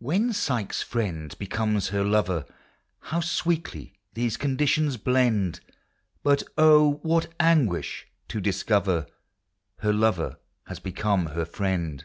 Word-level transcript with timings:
When 0.00 0.32
Psyche's 0.32 0.82
friend 0.82 1.38
becomes 1.38 1.90
her 1.90 2.02
lover, 2.02 2.46
IIow 3.04 3.22
sweetly 3.22 3.92
these 4.12 4.36
conditions 4.36 4.96
blend! 4.96 5.60
But, 6.24 6.42
oh, 6.58 6.94
what 7.04 7.32
anguish 7.38 8.08
to 8.26 8.40
discover 8.40 9.06
Her 9.76 9.92
lover 9.92 10.38
has 10.66 10.80
become— 10.80 11.26
her 11.26 11.44
friend 11.44 12.04